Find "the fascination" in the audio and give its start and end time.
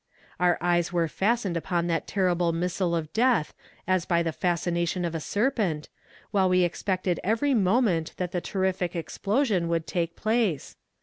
4.23-5.05